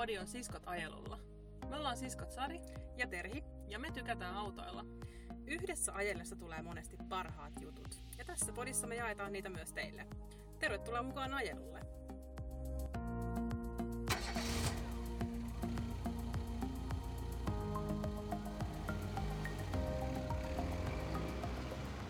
[0.00, 1.18] podi on Siskot ajelulla.
[1.68, 2.60] Me ollaan siskot Sari
[2.96, 3.44] Ja Terhi.
[3.68, 4.84] ja me tykätään autoilla.
[5.46, 8.04] Yhdessä ajellessa tulee monesti parhaat jutut.
[8.18, 10.06] Ja tässä podissa me jaetaan niitä myös teille.
[10.58, 11.80] Tervetuloa mukaan ajelulle.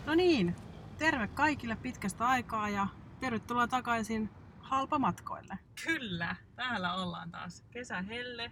[0.05, 0.55] No niin,
[0.97, 2.87] terve kaikille pitkästä aikaa ja
[3.19, 5.59] tervetuloa takaisin halpamatkoille.
[5.85, 7.65] Kyllä, täällä ollaan taas.
[7.71, 8.51] Kesähelle,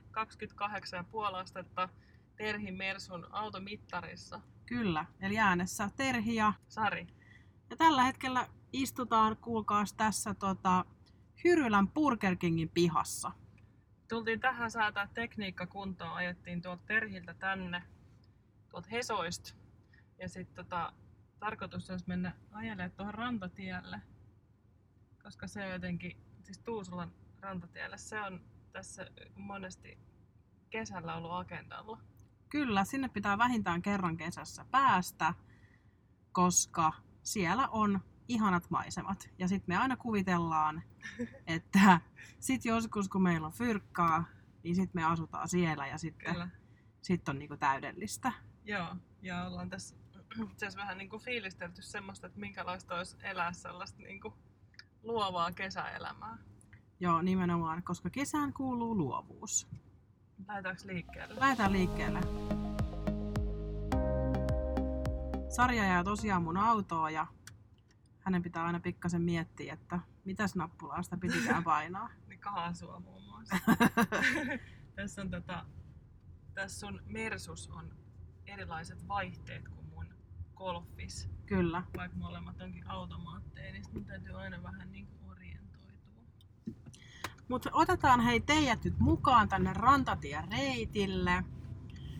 [1.31, 1.89] 28,5 astetta
[2.35, 4.41] Terhin Mersun automittarissa.
[4.65, 7.07] Kyllä, eli äänessä Terhi ja Sari,
[7.69, 10.85] Ja tällä hetkellä istutaan, kuulkaas, tässä tota,
[11.43, 13.31] Hyrylän Burger Kingin pihassa.
[14.09, 17.83] tultiin tähän säätää tekniikka kuntoon, ajettiin tuolta Terhiltä tänne,
[18.69, 19.55] tuolta Hesoista.
[20.19, 20.93] Ja sitten tota,
[21.39, 24.01] tarkoitus olisi mennä ajelemaan tuohon rantatielle,
[25.23, 29.99] koska se on jotenkin, siis Tuusulan rantatielle, se on tässä monesti
[30.69, 31.99] kesällä ollut agendalla.
[32.49, 35.33] Kyllä, sinne pitää vähintään kerran kesässä päästä,
[36.31, 39.29] koska siellä on ihanat maisemat.
[39.37, 40.83] Ja sitten me aina kuvitellaan,
[41.47, 42.01] että
[42.39, 44.25] sit joskus kun meillä on fyrkkaa,
[44.63, 46.51] niin sitten me asutaan siellä ja sitten
[47.01, 48.31] sit on niinku täydellistä.
[48.63, 49.95] Joo, ja ollaan tässä
[50.51, 54.33] itse asiassa vähän niin kuin fiilistelty semmoista, että minkälaista olisi elää sellaista niin kuin
[55.03, 56.37] luovaa kesäelämää.
[56.99, 59.67] Joo, nimenomaan, koska kesään kuuluu luovuus.
[60.47, 61.39] Lähdetäänkö liikkeelle?
[61.39, 62.19] Lähdetään liikkeelle.
[65.49, 67.27] Sarja jää tosiaan mun autoa ja
[68.19, 72.09] hänen pitää aina pikkasen miettiä, että mitäs nappulaa sitä pitikään painaa.
[72.27, 73.55] Niin kaasua muun muassa.
[74.95, 75.65] tässä on tota,
[76.53, 77.95] tässä sun Mersus on
[78.45, 80.13] erilaiset vaihteet kuin mun
[80.55, 81.29] Golfis.
[81.45, 81.83] Kyllä.
[81.97, 85.18] Vaikka molemmat onkin automaatteja, niin täytyy aina vähän niin.
[87.49, 91.43] Mutta otetaan hei teidät nyt mukaan tänne Rantatien reitille.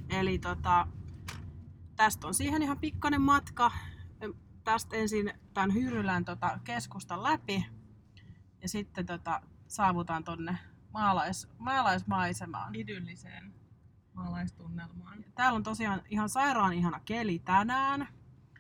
[0.10, 0.88] Eli tota,
[1.96, 3.72] tästä on siihen ihan pikkainen matka.
[4.64, 7.66] Tästä ensin tämän Hyrylän tota, keskustan läpi.
[8.62, 10.58] Ja sitten tota, saavutaan tonne
[10.94, 12.76] maalais, maalaismaisemaan.
[12.76, 13.54] Idylliseen
[14.14, 15.26] maalaistunnelmaan.
[15.36, 18.08] Täällä on tosiaan ihan sairaan ihana keli tänään.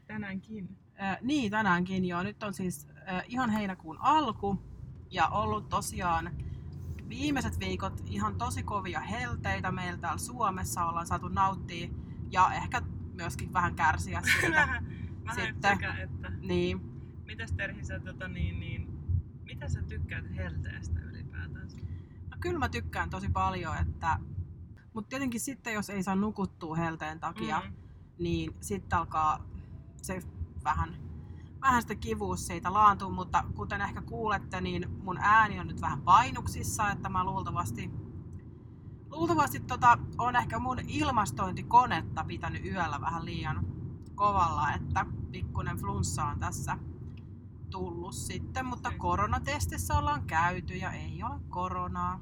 [0.08, 0.78] Tänäänkin.
[1.02, 2.24] Äh, niin, tänäänkin joo.
[2.24, 4.62] Nyt on siis äh, ihan heinäkuun alku
[5.12, 6.32] ja ollut tosiaan
[7.10, 10.86] viimeiset viikot ihan tosi kovia helteitä meillä täällä Suomessa.
[10.86, 11.90] Ollaan saatu nauttia
[12.32, 12.82] ja ehkä
[13.14, 14.52] myöskin vähän kärsiä siitä.
[14.56, 14.88] vähän
[15.26, 16.30] vähän Sitten- sekä että.
[16.30, 16.82] niin.
[17.26, 18.88] Mitäs Terhi, sä, tota, niin, niin,
[19.44, 21.68] mitä sä tykkäät helteestä ylipäätään?
[22.32, 24.20] No, kyllä mä tykkään tosi paljon, että...
[24.94, 27.74] Mutta tietenkin sitten, jos ei saa nukuttua helteen takia, Mm.
[28.20, 29.46] niin sitten alkaa
[30.02, 30.20] se
[30.64, 30.96] vähän,
[31.62, 36.02] vähän sitä kivuus siitä laantuu, mutta kuten ehkä kuulette, niin mun ääni on nyt vähän
[36.02, 37.92] painuksissa, että mä luultavasti,
[39.10, 43.68] luultavasti tota, on ehkä mun ilmastointikonetta pitänyt yöllä vähän liian
[44.16, 46.78] kovalla, että pikkunen flunssa on tässä
[47.72, 52.20] tullut sitten, mutta koronatestissä ollaan käyty ja ei ole koronaa.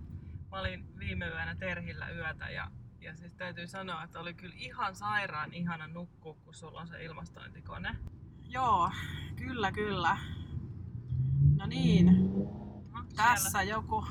[0.51, 4.95] Mä olin viime yönä Terhillä yötä ja, ja siis täytyy sanoa, että oli kyllä ihan
[4.95, 7.95] sairaan ihana nukkua, kun sulla on se ilmastointikone.
[8.49, 8.91] Joo,
[9.35, 10.17] kyllä kyllä.
[11.55, 12.07] No niin,
[12.93, 14.05] No, Tässä joku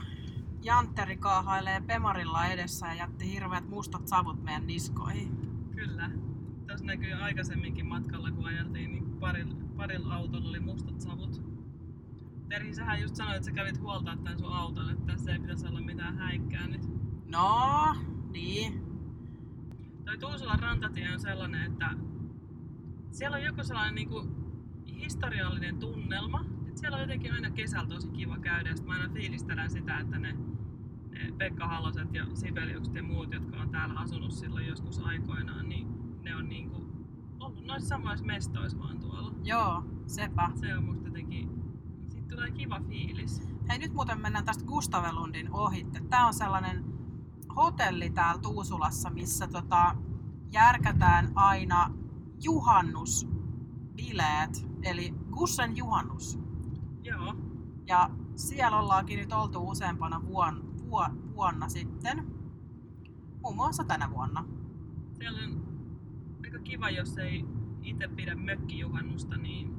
[0.63, 5.37] jantteri kaahailee Pemarilla edessä ja jätti hirveät mustat savut meidän niskoihin.
[5.75, 6.11] Kyllä.
[6.67, 11.43] Tuossa näkyy aikaisemminkin matkalla, kun ajeltiin, niin parilla, parilla autolla oli mustat savut.
[12.49, 15.67] Terhi, sähän just sanoit, että sä kävit huoltaa tämän sun auton, että tässä ei pitäisi
[15.67, 16.83] olla mitään häikkää nyt.
[17.27, 17.97] No,
[18.31, 18.83] niin.
[20.05, 21.91] Toi Tuusulan rantatie on sellainen, että
[23.11, 24.25] siellä on joku sellainen niinku
[25.01, 26.45] historiallinen tunnelma.
[26.69, 28.69] Et siellä on jotenkin aina kesällä tosi kiva käydä.
[28.69, 30.37] Ja sit mä aina fiilistelen sitä, että ne,
[31.11, 35.89] ne Pekka Haloset ja Sibeliukset ja muut, jotka on täällä asunut silloin joskus aikoinaan, niin
[36.23, 36.87] ne on niinku
[37.41, 39.35] ollut noissa samoissa mestoissa vaan tuolla.
[39.45, 40.51] Joo, sepä.
[40.55, 41.51] Se on musta jotenkin,
[42.09, 43.43] siitä tulee kiva fiilis.
[43.69, 46.01] Hei, nyt muuten mennään tästä Gustavelundin ohitte.
[46.11, 46.85] Tää on sellainen
[47.57, 49.97] hotelli täällä Tuusulassa, missä tota,
[50.53, 51.91] järkätään aina
[52.43, 56.39] juhannusbileet, eli Gussen juhannus.
[57.03, 57.35] Joo,
[57.87, 60.65] Ja siellä ollaankin nyt oltu useampana vuonna,
[61.35, 62.27] vuonna sitten.
[63.43, 64.45] Muun muassa tänä vuonna.
[65.19, 65.67] siellä on
[66.45, 67.45] aika kiva, jos ei
[67.83, 69.75] itse pidä mökkijuhannusta, niin,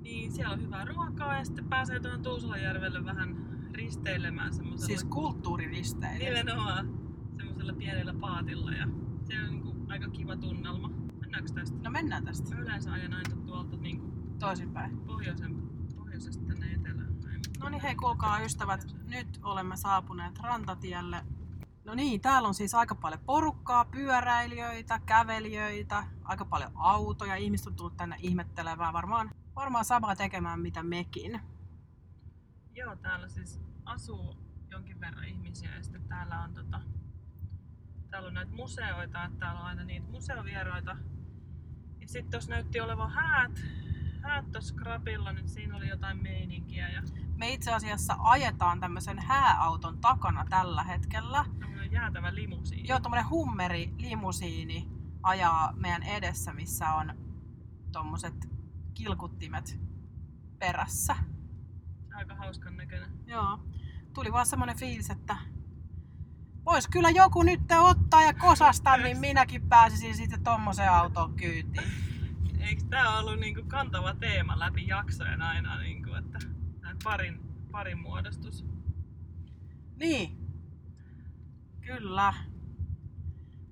[0.00, 3.36] niin siellä on hyvää ruokaa ja sitten pääsee tuohon Tuusulajärvelle vähän
[3.72, 6.24] risteilemään semmoisella Siis kulttuuriristeily.
[6.24, 6.90] nimenomaan
[7.36, 8.88] semmoisella pienellä paatilla ja
[9.24, 10.90] se on niinku aika kiva tunnelma.
[11.34, 11.78] Mennäänkö tästä?
[11.82, 15.00] No mennään tästä Mä yleensä ajan aina tuolta niinku toisinpäin.
[15.00, 15.56] pohjoisen,
[15.96, 17.14] pohjoisesta tänne etelään.
[17.60, 21.24] No niin hei, kuulkaa ystävät, nyt olemme saapuneet rantatielle.
[21.84, 27.36] No niin, täällä on siis aika paljon porukkaa, pyöräilijöitä, kävelijöitä, aika paljon autoja.
[27.36, 31.40] Ihmiset on tullut tänne ihmettelemään varmaan, varmaan samaa tekemään mitä mekin.
[32.74, 34.36] Joo, täällä siis asuu
[34.70, 36.80] jonkin verran ihmisiä ja sitten täällä on tota,
[38.10, 40.96] täällä on näitä museoita, että täällä on aina niitä museovieroita.
[42.04, 43.64] Ja sitten tuossa näytti olevan häät,
[44.22, 47.02] häät tuossa Krapilla, niin siinä oli jotain meininkiä ja
[47.36, 51.44] Me itse asiassa ajetaan tämmöisen hääauton takana tällä hetkellä.
[51.60, 52.88] tämmönen jäätävä limusiini.
[52.88, 54.88] Joo, tommonen hummeri limusiini
[55.22, 57.14] ajaa meidän edessä, missä on
[57.92, 58.48] tommoset
[58.94, 59.80] kilkuttimet
[60.58, 61.16] perässä.
[62.14, 63.10] Aika hauskan näköinen.
[63.26, 63.58] Joo.
[64.14, 65.36] Tuli vaan semmonen fiilis, että
[66.66, 71.90] vois kyllä joku nyt ottaa ja kosasta, niin minäkin pääsisin sitten tommoseen autoon kyytiin.
[72.60, 76.38] Eikö tää ollut niinku kantava teema läpi jaksojen aina, niinku, että
[77.04, 77.40] parin,
[77.70, 78.64] parin muodostus?
[79.96, 80.38] Niin.
[81.80, 82.34] Kyllä.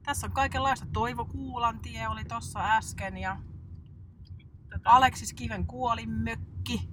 [0.02, 0.86] Tässä on kaikenlaista.
[0.92, 3.36] Toivo Kuulantie oli tossa äsken ja
[4.68, 6.88] Tätä Aleksis Kiven kuolinmökki.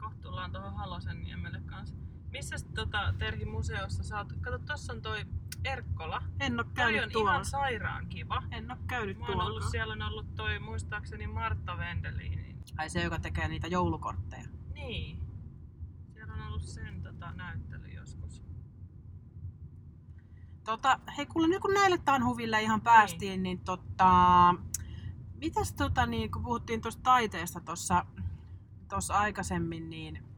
[0.00, 2.03] kohta tullaan tuohon Halosenniemelle kanssa.
[2.34, 4.32] Missä tota, Terhi museossa sä oot?
[4.40, 5.24] Kato, tossa on toi
[5.64, 6.22] Erkkola.
[6.40, 7.32] En oo Toi käynyt on tuolla.
[7.32, 8.42] ihan sairaan kiva.
[8.50, 9.70] En oo käynyt Mä oon ollut tuolla.
[9.70, 12.58] siellä on ollut toi muistaakseni Martta Vendeliin.
[12.78, 14.44] Ai se, joka tekee niitä joulukortteja.
[14.74, 15.20] Niin.
[16.12, 18.42] Siellä on ollut sen tota, näyttely joskus.
[20.64, 24.54] Tota, hei kuule, nyt kun näille tanhuville ihan päästiin, niin tota...
[25.34, 30.33] Mitäs tota, niin, kun puhuttiin tuosta taiteesta tuossa aikaisemmin, niin Niin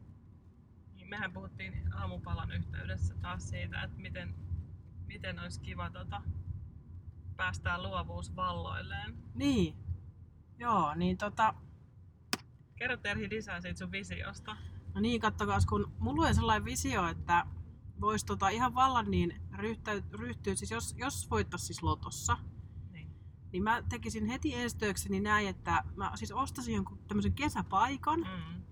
[1.17, 4.35] mehän puhuttiin aamupalan yhteydessä taas siitä, että miten,
[5.07, 6.23] miten olisi kiva tota,
[7.37, 9.19] päästää luovuus valloilleen.
[9.35, 9.77] Niin.
[10.59, 11.55] Joo, niin tota...
[12.77, 14.57] Kerro Terhi lisää siitä sun visiosta.
[14.95, 17.47] No niin, kattokaa, kun mulla on sellainen visio, että
[18.01, 22.37] voisi tota ihan vallan niin ryhtyä, ryhtyä siis jos, jos voittaisi siis lotossa,
[22.93, 23.11] Niin.
[23.53, 28.63] niin mä tekisin heti ensitöikseni näin, että mä siis ostaisin jonkun tämmöisen kesäpaikan, Mm.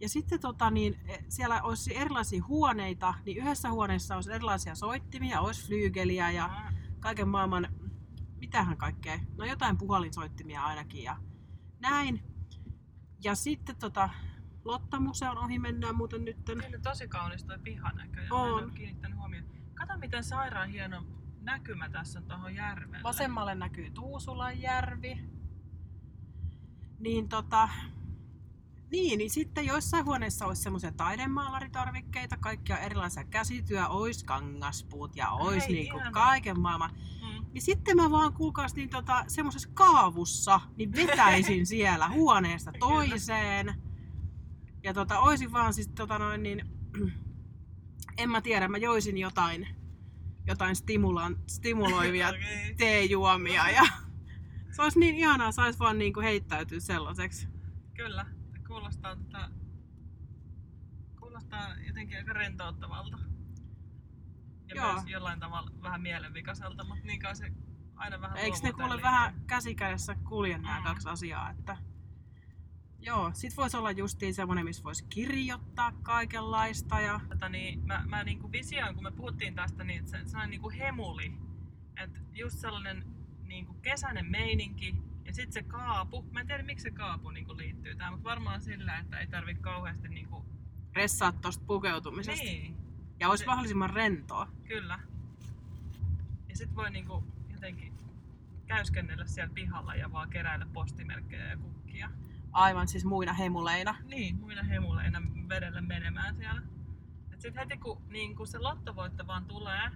[0.00, 5.40] Ja sitten tota, niin, e, siellä olisi erilaisia huoneita, niin yhdessä huoneessa olisi erilaisia soittimia,
[5.40, 7.68] olisi flyygeliä ja Ah, kaiken maailman,
[8.36, 11.16] mitähän kaikkea, no jotain puhalinsoittimia ainakin ja
[11.80, 12.22] näin.
[13.24, 14.08] Ja sitten tota,
[14.64, 16.22] Lotta-museon ohi mennään muuten.
[16.46, 18.32] Siinä on tosi kaunis toi piha näköjään.
[18.32, 18.62] On.
[18.62, 19.46] En kiinnittänyt huomioon.
[19.74, 21.04] Kato miten sairaan hieno
[21.40, 23.02] näkymä tässä on tuohon järvelle.
[23.02, 25.20] Vasemmalle näkyy Tuusulan järvi.
[26.98, 27.68] Niin tota,
[28.90, 35.64] niin, niin sitten joissain huoneissa olisi semmoisia taidemaalaritarvikkeita, kaikkia erilaisia käsityö, ois kangaspuut ja ois
[35.64, 36.10] Hei, niinku ihana.
[36.10, 36.90] kaiken maailman.
[36.90, 37.46] Mm.
[37.52, 43.74] Niin sitten mä vaan kuulkaas niin tota, semmoisessa kaavussa, niin vetäisin siellä huoneesta toiseen.
[44.82, 46.62] Ja tota, oisin vaan siis tota noin niin,
[48.18, 49.68] en mä tiedä, mä joisin jotain,
[50.46, 52.74] jotain stimulan, stimuloivia Okei.
[52.74, 53.82] teejuomia ja
[54.76, 57.48] se olisi niin ihanaa, sais vaan niinku heittäytyä sellaiseksi.
[57.94, 58.26] Kyllä,
[59.16, 59.50] kuulostaa, tota,
[61.20, 63.18] kuulostaa jotenkin aika rentouttavalta.
[64.68, 64.92] Ja Joo.
[64.92, 67.52] myös jollain tavalla vähän mielenvikaiselta, mutta niin kai se
[67.96, 70.84] aina vähän Eikö ne kuule vähän käsikädessä kulje nämä Mm.
[70.84, 71.76] kaksi asiaa, että
[73.00, 78.24] Joo, sit voisi olla justiin semmonen, missä voisi kirjoittaa kaikenlaista ja Tota, niin, mä, mä
[78.24, 81.32] niinku visioin, kun me puhuttiin tästä, niin se, se on niinku hemuli.
[81.96, 83.04] Et just sellainen
[83.42, 84.94] niinku kesäinen meininki
[85.28, 86.22] ja sitten se kaapu.
[86.32, 89.54] Mä en tiedä miksi se kaapu niinku liittyy tähän, mutta varmaan sillä, että ei tarvi
[89.54, 90.44] kauheasti niinku...
[90.94, 92.44] ressaa tosta pukeutumisesta.
[92.44, 92.76] Niin,
[93.20, 94.48] Ja olisi Se- mahdollisimman rentoa.
[94.68, 94.98] kyllä.
[96.48, 97.92] Ja sitten voi niinku jotenkin
[98.66, 102.10] käyskennellä siellä pihalla ja vaan keräillä postimerkkejä ja kukkia.
[102.52, 103.96] Aivan siis muina hemuleina.
[104.04, 106.62] Niin, muina hemuleina vedellä menemään siellä.
[107.32, 109.90] Et sit heti kun, niin kun se lottovoitto vaan tulee,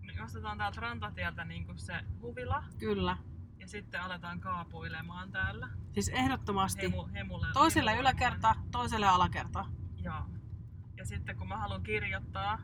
[0.00, 3.16] niin ostetaan täältä rantatieltä niin kun se huvila Kyllä.
[3.62, 5.68] Ja sitten aletaan kaapuilemaan täällä.
[5.92, 9.66] Siis ehdottomasti Hemu, hemule, toiselle yläkerta, toiselle alakerta.
[9.96, 10.22] Joo.
[10.96, 12.58] Ja sitten kun mä haluan kirjoittaa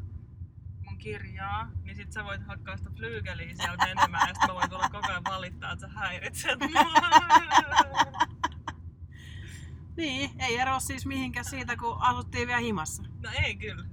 [0.85, 4.71] mun kirjaa, niin sit sä voit hakkaa sitä flyygeliä siellä menemään ja sit mä voin
[4.71, 6.59] tulla koko ajan valittaa, että sä häiritset.
[9.97, 13.03] Niin, ei ero siis mihinkään siitä, kun asuttiin vielä himassa.
[13.03, 13.85] No ei kyllä.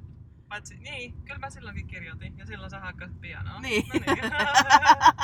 [0.50, 3.60] Paitsi, niin, kyllä mä silloinkin kirjoitin ja silloin sä hakkasit pianoa.
[3.60, 3.88] Niin.
[3.88, 4.18] No niin.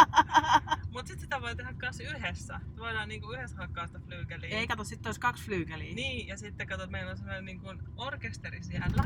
[1.92, 2.60] Kans yhdessä.
[2.78, 4.50] Voidaan niinku yhdessä hakkaa sitä flyygeliä.
[4.50, 5.96] Ei kato, sitten olisi kaksi flyygeliä.
[5.96, 9.04] Niin, ja sitten katsot, meillä on sellainen niin kuin orkesteri siellä.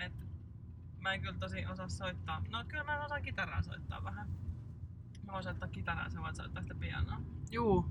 [0.00, 0.12] Et
[1.00, 2.44] mä en kyllä tosi osaa soittaa.
[2.48, 4.28] No kyllä mä osaan kitaraa soittaa vähän.
[5.26, 7.20] Mä voin soittaa kitaraa, sä voit soittaa sitä pianoa.
[7.50, 7.86] Juu.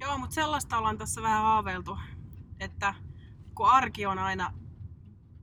[0.00, 1.98] Joo, mutta sellaista ollaan tässä vähän haaveiltu,
[2.60, 2.94] että
[3.54, 4.52] kun arki on aina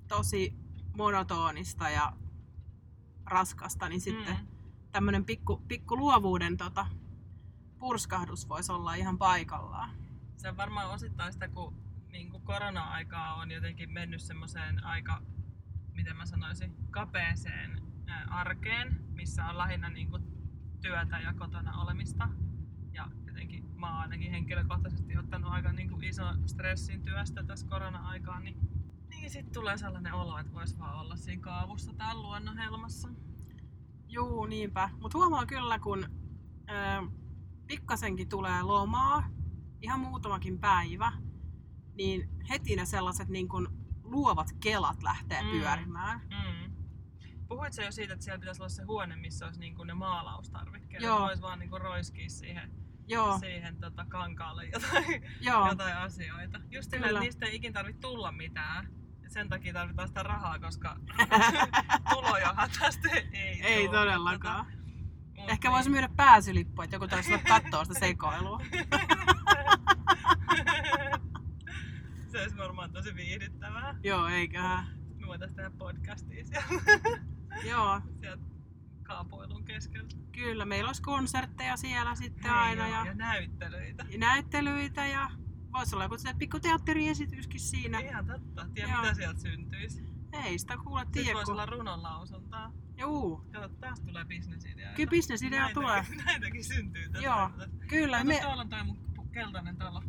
[0.08, 0.54] tosi
[0.98, 2.13] monotonista ja
[3.25, 4.48] raskasta, niin sitten Mm.
[4.92, 6.88] tämmöinen pikku, pikku luovuuden tota,
[7.82, 9.90] purskahdus voisi olla ihan paikallaan.
[10.38, 11.76] Se on varmaan osittain sitä, kun
[12.12, 15.22] niin kuin korona-aikaa on jotenkin mennyt semmoiseen aika,
[15.94, 17.82] miten mä sanoisin, kapeeseen
[18.30, 20.24] arkeen, missä on lähinnä niin kuin
[20.82, 22.30] työtä ja kotona olemista.
[22.94, 28.44] Ja jotenkin mä oon ainakin henkilökohtaisesti ottanut aika niin kuin iso stressin työstä tässä korona-aikaan,
[28.44, 28.58] niin,
[29.10, 33.10] niin sitten tulee sellainen olo, että vois vaan olla siinä kaavussa tai luonnonhelmassa.
[34.08, 34.90] Juu, niinpä.
[35.00, 36.06] Mutta huomaa kyllä, kun
[36.70, 37.21] ö,
[37.91, 39.24] pikkasenkin tulee lomaa,
[39.81, 41.12] ihan muutamakin päivä,
[41.95, 43.67] niin heti ne sellaiset niin kun
[44.03, 45.50] luovat kelat lähtee Mm.
[45.50, 46.19] pyörimään.
[46.19, 46.74] Mm.
[47.48, 49.93] Puhuit sä jo siitä, että siellä pitäisi olla se huone, missä olisi niin kuin ne
[49.93, 51.19] maalaustarvikkeet, Joo.
[51.19, 52.71] voisi vaan niin kuin roiskia siihen,
[53.07, 56.60] Joo, siihen tota kankaalle jotain, joo, jotain asioita.
[56.69, 58.89] Just sillä, että niistä ei ikin tarvitse tulla mitään.
[59.27, 60.98] Sen takia tarvitaan sitä rahaa, koska
[62.13, 63.93] tulojahan tästä ei ei tuu.
[63.93, 64.65] todellakaan.
[64.65, 64.81] Tota,
[65.48, 68.62] Ehkä voisi myydä pääsylippu, että joku taisi tulla katsoa sitä sekoilua.
[72.31, 73.95] se olisi varmaan tosi viihdyttävää.
[74.03, 74.86] Joo, eiköhän.
[75.19, 76.67] Me voitaisiin tehdä podcastia siellä,
[77.69, 78.43] Joo, sieltä
[79.03, 80.10] kaapoilun keskellä.
[80.31, 80.65] kyllä.
[80.65, 84.05] Meillä olisi konsertteja siellä sitten Hei, aina ja, ja näyttelyitä.
[84.10, 85.31] ja näyttelyitä ja
[85.74, 88.00] voisi olla joku pikku teatteriesityskin siinä.
[88.00, 88.67] Ihan totta.
[88.74, 89.01] Tiedä Joo.
[89.01, 90.03] mitä sieltä syntyisi.
[90.45, 91.53] Ei sitä kuule Sitten tiedä, voisi kun...
[91.53, 92.71] olla runonlausuntaa.
[93.01, 94.96] Juu, Kato, taas tulee bisnesideoita.
[94.96, 96.05] kyllä bisnesidea Näitäkin- tulee.
[96.25, 97.25] Näitäkin syntyy tässä.
[97.25, 97.50] Joo.
[97.88, 98.39] Kyllä, Kato, me...
[98.41, 98.98] tuolla on toi mun
[99.31, 100.03] keltainen talo.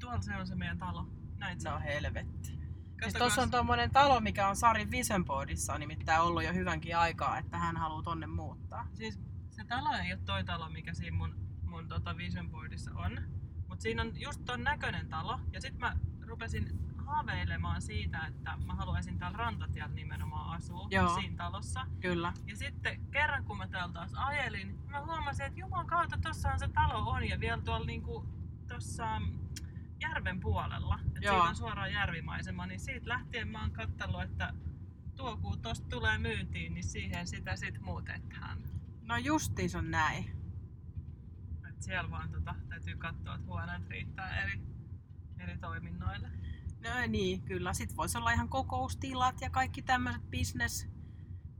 [0.00, 1.06] Tuolla se on se meidän talo.
[1.36, 1.70] Näit sä?
[1.70, 2.58] No helvetti.
[3.02, 6.96] Siis tuossa on tuommoinen talo, mikä on Sari Vision Boardissa, on nimittäin ollut jo hyvänkin
[6.96, 8.86] aikaa, että hän haluaa tonne muuttaa.
[8.94, 13.18] Siis se talo ei ole toi talo, mikä siinä mun, mun tota vision boardissa on.
[13.68, 15.40] Mut siinä on just ton näköinen talo.
[15.52, 21.14] Ja sit mä rupesin haaveilemaan siitä, että mä haluaisin täällä rantatiellä nimenomaan asua Joo.
[21.14, 21.86] siinä talossa.
[22.00, 22.32] Kyllä.
[22.46, 26.68] Ja sitten kerran kun mä täällä taas ajelin, mä huomasin, että juman kautta tossahan se
[26.68, 28.26] talo on ja vielä tuolla niinku
[28.68, 29.38] tossa mm,
[30.00, 30.98] järven puolella.
[31.16, 31.34] Et Joo.
[31.34, 34.54] siitä on suoraan järvimaisema, niin siitä lähtien mä oon katsellut, että
[35.16, 38.58] tuo kun tosta tulee myyntiin, niin siihen sitä sit muutetaan.
[39.02, 40.24] No justiis on näin.
[41.68, 44.60] Et siellä vaan tota, täytyy katsoa, että huoneet riittää eri,
[45.38, 46.41] eri toiminnoille.
[46.82, 47.72] No niin, kyllä.
[47.72, 50.86] Sitten voisi olla ihan kokoustilat ja kaikki tämmöiset business,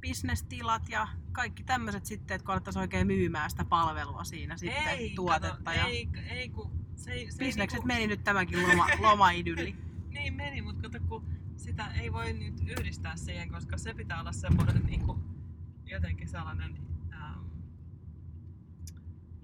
[0.09, 5.13] business-tilat ja kaikki tämmöiset sitten, että kun alettaisiin oikein myymään sitä palvelua siinä sitten, ei,
[5.15, 5.57] tuotetta.
[5.57, 9.77] kato, ja ei, ei kun se, ei- se bisnekset niinku- meni nyt tämäkin loma, lomaidylli.
[10.11, 11.27] Niin meni, mutta kato kun
[11.57, 15.23] sitä ei voi nyt yhdistää siihen, koska se pitää olla semmoinen niin kuin,
[15.87, 16.77] jotenkin sellainen
[17.13, 17.41] ähm,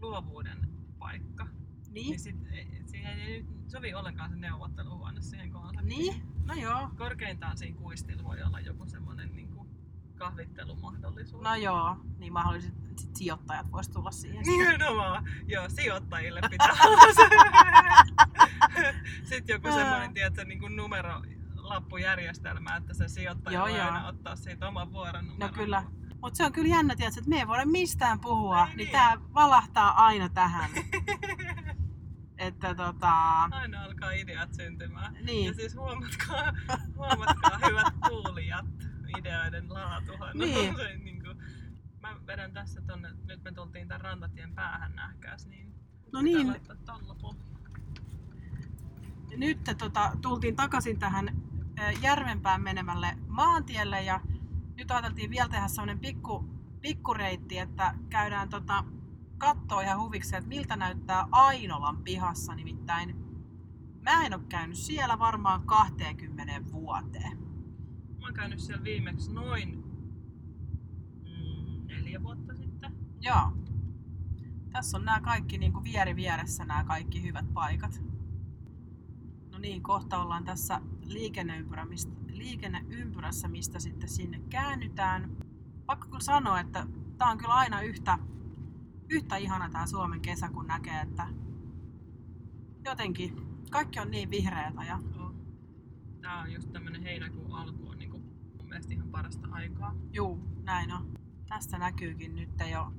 [0.01, 0.69] luovuuden
[0.99, 1.47] paikka.
[1.91, 2.11] Niin?
[2.11, 5.89] Niin sit, ei- siihen ei nyt sovi ollenkaan se neuvotteluhuone siihen konseptiin.
[5.99, 6.23] Niin?
[6.45, 6.91] No joo.
[6.99, 9.69] Korkeintaan siinä kuistilla voi olla joku semmoinen niin kuin
[10.19, 11.43] kahvittelumahdollisuus.
[11.43, 14.43] No joo, niin mahdolliset sit sijoittajat vois tulla siihen.
[14.47, 17.29] Nimenomaan, joo, sijoittajille pitää olla se.
[19.25, 23.87] Sitten joku semmoinen, tiedätkö, niin kuin numerolappujärjestelmä, että se sijoittaja Joo, voi joo.
[23.87, 25.83] aina ottaa siitä oman vuoron No kyllä.
[26.23, 28.91] Mutta se on kyllä jännä, tiedätkö, että me ei voida mistään puhua, Ei niin, niin.
[28.91, 30.71] tää valahtaa aina tähän.
[32.39, 35.15] että tota, Aina alkaa ideat syntymään.
[35.23, 35.47] niin.
[35.47, 36.53] Ja siis huomatkaa,
[36.97, 38.67] huomatkaa hyvät kuulijat,
[39.19, 40.71] ideoiden laatuhan Niin.
[40.71, 41.39] on se, niin kuin,
[42.01, 45.75] mä vedän tässä tonne, nyt me tultiin tän rantatien päähän nähkäs, niin
[46.13, 46.55] No niin,
[49.37, 51.29] nyt tota, tultiin takaisin tähän
[52.03, 54.21] järvenpään menemälle maantielle ja
[54.77, 56.49] nyt ajateltiin vielä tehdä sellainen pikku,
[56.81, 58.85] pikkureitti, että käydään tota,
[59.39, 62.55] kattoo ihan huviksi, että miltä näyttää Ainolan pihassa.
[62.55, 63.29] Nimittäin
[64.03, 67.39] mä en ole käynyt siellä varmaan 20 vuoteen.
[68.21, 69.85] Mä oon käynyt siellä viimeksi noin
[71.25, 72.93] mm, neljä vuotta sitten.
[73.21, 73.53] Joo.
[74.73, 78.03] Tässä on nämä kaikki niin kuin vieri vieressä nämä kaikki hyvät paikat.
[79.53, 85.37] No niin, kohta ollaan tässä liikenneympyrä, mistä, liikenneympyrässä, mistä sitten sinne käännytään.
[85.87, 86.87] Pakko kyllä sanoa, että
[87.19, 88.19] tää on kyllä aina yhtä,
[89.11, 91.27] yhtä ihana tää Suomen kesä, kun näkee, että
[92.85, 93.37] jotenkin
[93.71, 94.99] kaikki on niin vihreätä ja.
[96.21, 98.19] Tää on just tämmönen heinäkuun alku on niinku
[98.59, 99.95] mun mielestä ihan parasta aikaa.
[100.13, 101.15] juu, näin on.
[101.49, 102.93] Tästä näkyykin nyt jo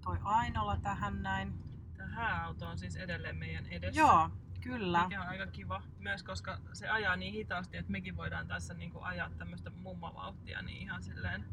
[0.00, 1.52] toi Ainola tähän näin.
[1.96, 4.00] Tää hääauto on siis edelleen meidän edessä.
[4.00, 5.04] Joo, kyllä.
[5.04, 5.82] Mikä on aika kiva.
[5.98, 10.82] Myös koska se ajaa niin hitaasti, että mekin voidaan tässä niinku ajaa tämmöistä mummavauhtia niin
[10.82, 11.44] ihan silleen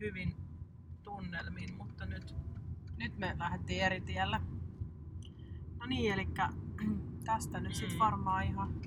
[0.00, 0.36] hyvin
[1.02, 2.34] tunnelmiin, mutta nyt
[2.96, 4.40] Nyt me lähdettiin eri tiellä.
[5.80, 6.28] No niin, eli
[7.24, 7.98] tästä nyt sit Mm.
[7.98, 8.80] varmaan ihan,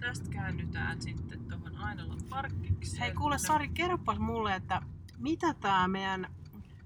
[0.00, 3.00] tästä käännytään sitten tuohon Ainolan parkkiksi.
[3.00, 4.82] Hei kuule Sari, kerropas mulle, että
[5.18, 6.34] mitä tää meidän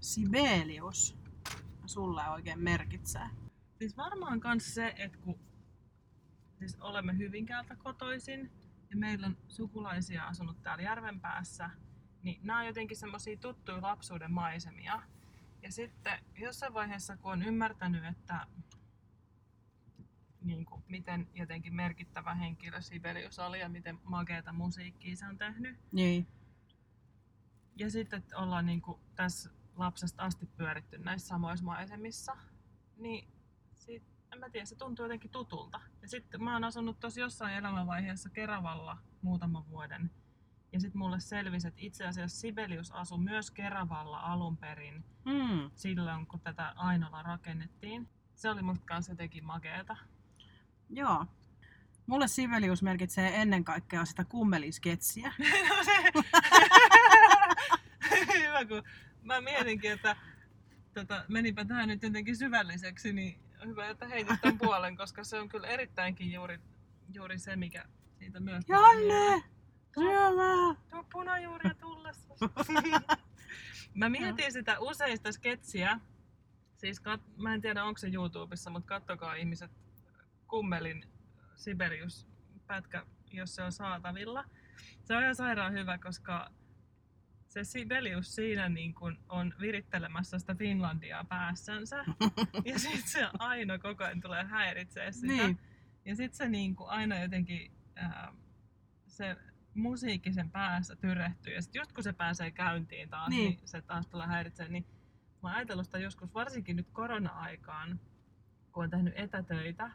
[0.01, 1.17] Sibelius
[1.87, 3.27] sulle oikein merkitsee?
[3.79, 5.39] Siis varmaan kans se, että kun
[6.59, 8.51] siis olemme Hyvinkäältä kotoisin
[8.91, 11.71] ja meillä on sukulaisia asunut täällä Järvenpäässä,
[12.23, 15.03] niin nämä on jotenkin semmosia tuttuja lapsuuden maisemia.
[15.63, 18.47] Ja sitten jossain vaiheessa, kun on ymmärtänyt, että
[20.41, 25.79] niin kuin, miten jotenkin merkittävä henkilö Sibelius oli ja miten makeata musiikkia se on tehnyt.
[25.93, 26.27] Niin.
[27.77, 32.37] Ja sitten että ollaan niin kuin, tässä lapsesta asti pyöritty näissä samoissa maisemissa,
[32.97, 33.29] niin
[33.79, 34.03] sit,
[34.33, 35.81] en mä tiedä, se tuntuu jotenkin tutulta.
[36.03, 40.11] Ja sitten mä oon asunut tosi jossain elämänvaiheessa Keravalla muutaman vuoden.
[40.73, 45.71] Ja sitten mulle selvisi, että itse asiassa Sibelius asui myös Keravalla alun perin Mm.
[45.75, 48.09] silloin, kun tätä Ainola rakennettiin.
[48.35, 49.97] Se oli musta kanssa jotenkin makeeta.
[50.91, 51.27] Joo.
[52.07, 55.33] Mulle Sibelius merkitsee ennen kaikkea sitä kummelisketsiä.
[55.69, 55.93] No se...
[58.39, 58.83] Hyvä, kun
[59.23, 60.17] mä mietinkin, että
[60.95, 65.49] tota, menipä tähän nyt jotenkin syvälliseksi, niin hyvä, että heitit tämän puolen, koska se on
[65.49, 66.59] kyllä erittäinkin juuri,
[67.15, 67.85] juuri se, mikä
[68.19, 68.65] siitä myös...
[68.69, 69.45] Janne!
[69.95, 70.77] Syömään!
[70.91, 72.35] Tuo punajuuria tullessa.
[73.95, 76.01] mä mietin sitä useista sketsiä.
[76.77, 79.71] Siis kat- mä en tiedä onko se YouTubessa, mutta kattokaa ihmiset
[80.47, 81.05] kummelin
[81.57, 82.27] Sibelius
[82.67, 84.45] pätkä, jos se on saatavilla.
[85.05, 86.51] Se on ihan sairaan hyvä, koska
[87.49, 92.05] se Sibelius siinä niin kun on virittelemässä sitä Finlandia päässänsä.
[92.65, 95.27] ja sitten se aina koko ajan tulee häiritsee sitä.
[95.27, 95.59] Niin.
[96.05, 98.33] Ja sitten se niin kuin aina jotenkin ää,
[99.07, 99.37] se
[99.75, 101.55] musiikki sen päässä tyrehtyy.
[101.55, 103.51] Ja sitten just kun se pääsee käyntiin taas, Niin.
[103.51, 104.69] niin, se taas tulee häiritsee.
[104.69, 104.87] Niin
[105.43, 108.01] mä oon ajatellut sitä joskus, varsinkin nyt korona-aikaan,
[108.73, 109.91] kun on tehnyt etätöitä,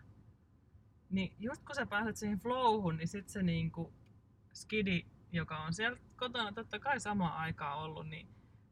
[1.09, 3.93] niin just kun sä pääset siihen flowhun, niin sitten se niinku
[4.53, 8.27] skidi, joka on siellä kotona totta kai samaan aikaan ollut, niin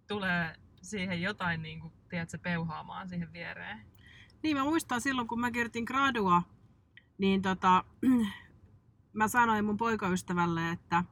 [0.08, 3.82] tulee siihen jotain niinku, tiedätkö, peuhaamaan siihen viereen.
[4.44, 6.42] Niin, mä muistan silloin, kun mä kirjoitin gradua,
[7.18, 7.84] niin tota,
[9.16, 11.04] mä sanoin mun poikaystävälle, että,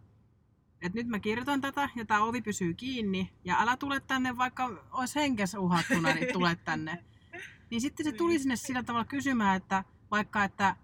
[0.82, 4.70] että nyt mä kirjoitan tätä ja tää ovi pysyy kiinni ja älä tule tänne, vaikka
[4.92, 7.04] olisi henkes uhattuna, niin tule tänne.
[7.70, 10.76] Niin sitten se tuli sinne sillä tavalla kysymään, että vaikka, että,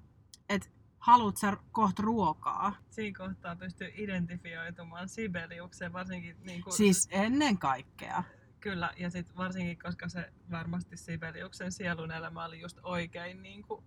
[0.49, 2.75] että haluat sä kohta ruokaa.
[2.89, 8.23] Siinä kohtaa pystyy identifioitumaan Sibeliukseen, varsinkin niin kuin, Siis ennen kaikkea.
[8.59, 13.83] Kyllä, ja sitten varsinkin, koska se varmasti Sibeliuksen sielun elämä oli just oikein niin kuin,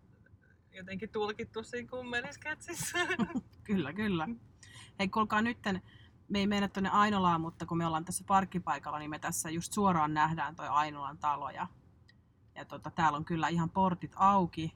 [0.72, 2.98] jotenkin tulkittu siinä kummelisketsissä.
[3.64, 4.28] Kyllä, kyllä.
[4.98, 5.82] Hei, kuulkaa nytten,
[6.28, 9.72] me ei mennä tuonne Ainolaan, mutta kun me ollaan tässä parkkipaikalla, niin me tässä just
[9.72, 11.50] suoraan nähdään toi Ainolan talo.
[11.50, 11.66] Ja,
[12.54, 14.74] ja tota, täällä on kyllä ihan portit auki,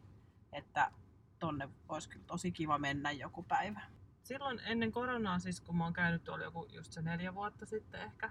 [0.53, 0.91] että
[1.39, 3.81] tonne olisi kyllä tosi kiva mennä joku päivä.
[4.23, 8.03] Silloin ennen koronaa, siis kun mä oon käynyt tuolla joku just se neljä vuotta sitten
[8.03, 8.31] ehkä,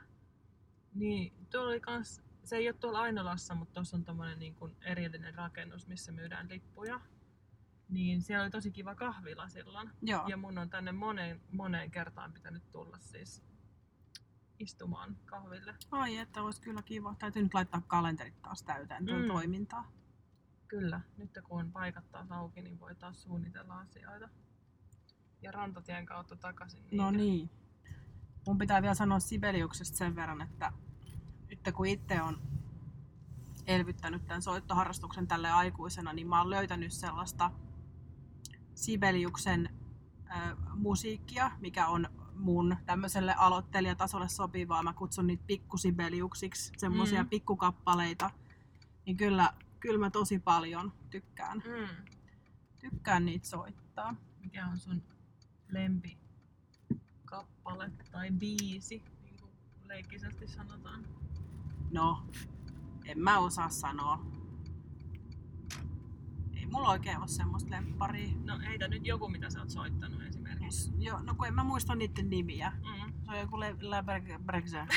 [0.93, 4.75] niin tuolla oli kans, se ei ole tuolla Ainolassa, mutta tuossa on tommonen niin kuin
[4.81, 6.99] erillinen rakennus, missä myydään lippuja.
[7.89, 9.89] Niin siellä oli tosi kiva kahvila silloin.
[10.01, 13.43] Joo, Ja mun on tänne moneen, moneen kertaan pitänyt tulla siis
[14.59, 15.75] istumaan kahville.
[15.91, 17.15] ai että olisi kyllä kiva.
[17.19, 19.27] Täytyy nyt laittaa kalenterit taas täytäntöön Mm.
[19.27, 19.91] toimintaa.
[20.67, 24.29] Kyllä, nyt kun on paikat taas auki, niin voi taas suunnitella asioita.
[25.41, 26.79] Ja rantatien kautta takaisin.
[26.91, 27.17] No niinkö?
[27.17, 27.49] niin.
[28.47, 30.71] Mun pitää vielä sanoa Sibeliuksesta sen verran, että
[31.49, 32.41] nyt kun itse on
[33.67, 37.51] elvyttänyt tämän soittoharrastuksen tälle aikuisena, niin mä oon löytänyt sellaista
[38.75, 39.69] Sibeliuksen
[40.29, 44.83] ö, musiikkia, mikä on mun tämmöiselle aloittelijatasolle sopivaa.
[44.83, 47.29] Mä kutsun niitä pikkusibeliuksiksi, semmoisia Mm.
[47.29, 48.31] pikkukappaleita.
[49.05, 52.05] Niin kyllä, kyllä mä tosi paljon tykkään, Mm.
[52.79, 54.15] tykkään niitä soittaa.
[54.39, 55.03] Mikä on sun
[55.69, 56.17] lempi
[57.25, 59.51] kappale tai biisi, niin kuin
[59.83, 61.05] leikkisesti sanotaan?
[61.91, 62.27] No,
[63.05, 64.25] en mä osaa sanoa.
[66.65, 68.29] Ei mulla oikein ole semmoista lempparia.
[68.43, 70.91] No heitä nyt joku, mitä sä oot soittanut esimerkiksi.
[70.97, 72.71] Jo, no kun en mä muista niiden nimiä.
[72.83, 73.13] Mm.
[73.25, 73.75] Se on joku Le-
[74.45, 74.87] Bregze.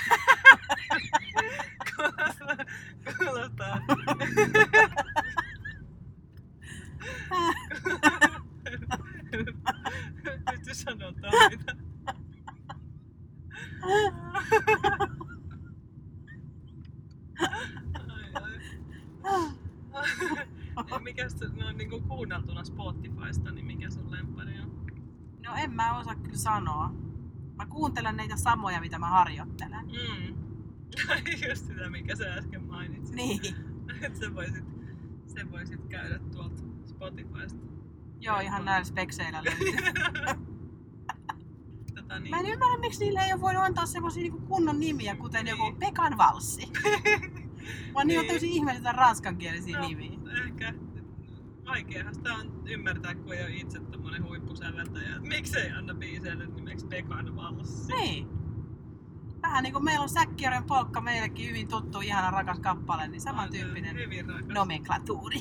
[1.96, 2.57] Kuulostaa,
[3.18, 3.81] kuulostaa.
[10.50, 11.12] Pysty sanoa
[11.50, 11.76] mitä.
[20.90, 24.87] Ja mikä se, no, niin kuin kuunneltuna Spotifysta, niin mikä sun lemppari on?
[25.46, 26.92] No en mä osaa kyllä sanoa.
[27.57, 29.87] Mä kuuntelen niitä samoja, mitä mä harjoittelen.
[29.87, 30.35] Mm.
[31.48, 33.14] Just sitä, mikä sä äsken mainitsit.
[33.16, 33.40] Niin.
[34.03, 34.64] Että sä voisit,
[35.27, 37.59] sä voisit käydä tuolta Spotifysta.
[38.20, 39.72] Joo, ihan näillä spekseillä löytyy.
[41.96, 45.16] tota, niin, Mä en ymmärrä, miksi niille ei ole voinut antaa semmoisia niinku kunnon nimiä,
[45.16, 45.59] kuten Niin.
[45.59, 46.72] joku Pekan valssi.
[47.94, 48.18] Vaan niin.
[48.18, 48.31] on Niin.
[48.31, 49.88] täysin ihmeellisiä ranskankielisiä No.
[49.88, 50.18] nimiä.
[50.46, 50.74] ehkä
[51.66, 55.18] vaikeahan sitä on ymmärtää, kun ei ole itse tommonen huippusäveltäjä.
[55.20, 57.92] Miksei anna biiseille nimeksi Pekan valssi?
[57.92, 58.28] Niin.
[59.42, 63.96] Vähän niin kuin meillä on Säkkiören polkka meillekin hyvin tuttu, ihana rakas kappale, niin samantyyppinen
[64.54, 65.38] nomenklatuuri.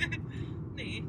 [0.76, 1.08] niin.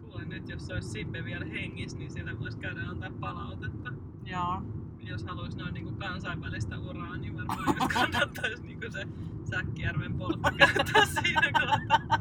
[0.00, 3.92] Kuule nyt, jos olisi Sibbe vielä hengissä, niin sillä voisi käydä antaa palautetta.
[4.24, 4.62] Joo.
[5.08, 9.06] Jos haluaisi noin niin kansainvälistä uraa, niin varmaan just kannattaisi niin se
[9.50, 12.18] Säkkijärven polkka käyttää siinä kohtaa.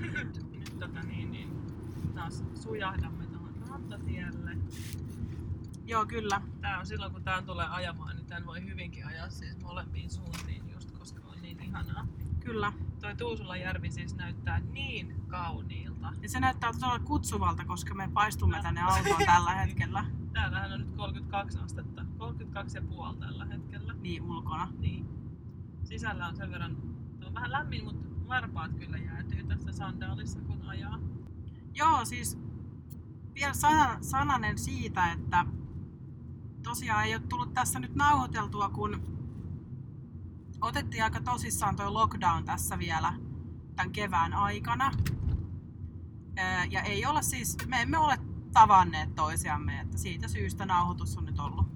[0.00, 1.50] nyt, nyt tota niin, niin,
[2.14, 4.56] taas sujahdamme tuohon rantatielle.
[5.86, 6.40] Joo, kyllä.
[6.60, 10.70] Tää on silloin, kun tää tulee ajamaan, niin tän voi hyvinkin ajaa siis molempiin suuntiin
[10.72, 12.06] just, koska on niin ihanaa.
[12.40, 12.72] Kyllä.
[13.00, 16.12] Toi Tuusulan järvi siis näyttää niin kauniilta.
[16.22, 20.04] Ja se näyttää todella kutsuvalta, koska me paistumme tänne autoon tällä hetkellä.
[20.38, 22.02] Täällähän on nyt 32 astetta.
[22.02, 23.94] 32,5 tällä hetkellä.
[23.94, 24.68] Niin ulkona.
[24.78, 25.08] Niin.
[25.84, 26.76] Sisällä on sen verran,
[27.26, 30.98] on vähän lämmin, mutta varpaat kyllä jäätyy tässä sandaalissa kun ajaa.
[31.74, 32.38] Joo, siis
[33.34, 35.46] vielä sana, sananen siitä, että
[36.62, 39.02] tosiaan ei ole tullut tässä nyt nauhoiteltua, kun
[40.60, 43.12] otettiin aika tosissaan tuo lockdown tässä vielä
[43.76, 44.92] tämän kevään aikana.
[46.70, 48.18] Ja ei olla siis, me emme ole
[48.52, 51.66] tavanneet toisiamme, että siitä syystä nauhoitus on nyt ollut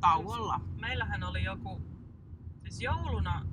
[0.00, 0.60] tauolla.
[0.80, 1.80] Meillähän oli joku,
[2.62, 3.46] siis jouluna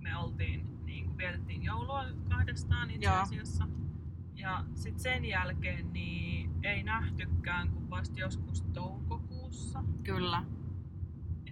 [0.00, 3.14] me oltiin, niin kuin vietettiin joulua kahdestaan itse Joo.
[3.16, 3.68] asiassa.
[4.34, 9.84] Ja sitten sen jälkeen niin ei nähtykään kuin vasta joskus toukokuussa.
[10.02, 10.42] Kyllä.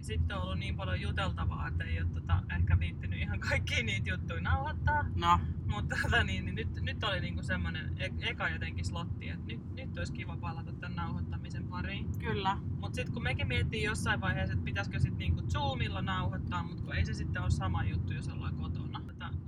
[0.05, 4.09] Sitten on ollut niin paljon juteltavaa, että ei ole tota, ehkä viittinyt ihan kaikkia niitä
[4.09, 5.05] juttuja nauhoittaa.
[5.15, 9.45] No, Mutta tota, niin, niin nyt, nyt oli niinku semmonen e- eka jotenkin slotti, että
[9.45, 12.11] nyt, nyt olisi kiva palata tämän nauhoittamisen pariin.
[12.19, 12.57] kyllä.
[12.79, 16.95] Mutta sitten kun mekin miettii jossain vaiheessa, että pitäisikö sitten niinku Zoomilla nauhoittaa, mutta kun
[16.95, 18.99] ei se sitten ole sama juttu, jos ollaan kotona.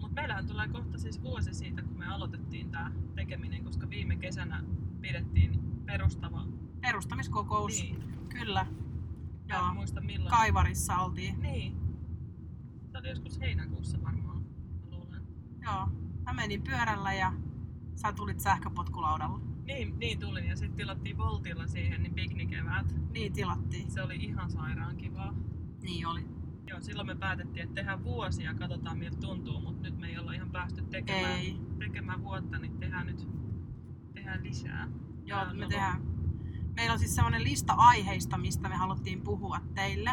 [0.02, 4.64] Mutta meillähän tulee kohta siis vuosi siitä, kun me aloitettiin tämä tekeminen, koska viime kesänä
[5.02, 6.46] pidettiin perustava.
[6.82, 7.82] Perustamiskokous.
[7.82, 8.66] Niin, Kyllä.
[9.50, 9.68] Joo.
[9.70, 10.32] en muista milloin.
[10.32, 11.42] Kaivarissa oltiin.
[11.42, 11.78] Niin.
[12.92, 15.22] Se oli joskus heinäkuussa varmaan, mä luulen.
[15.64, 15.88] Joo.
[16.26, 17.34] Mä menin pyörällä ja
[17.96, 19.40] sä tulit sähköpotkulaudalla.
[19.66, 22.96] Niin, niin tulin ja sitten tilattiin Voltilla siihen niin piknikevät.
[23.12, 23.92] Niin tilattiin.
[23.92, 25.34] Se oli ihan sairaan kivaa.
[25.82, 26.28] Niin oli.
[26.68, 30.18] Joo, silloin me päätettiin, että tehdään vuosi ja katsotaan miltä tuntuu, mutta nyt me ei
[30.18, 31.60] olla ihan päästy tekemään, Ei.
[31.80, 33.28] tekemään vuotta, niin tehdään nyt
[34.14, 34.90] tehdään lisää.
[35.26, 36.17] Joo, me tehdään.
[36.78, 40.12] Meillä on siis semmoinen lista aiheista, mistä me haluttiin puhua teille.